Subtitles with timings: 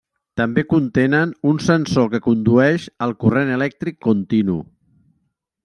[0.39, 4.57] També contenen un sensor que condueix el corrent elèctric continu.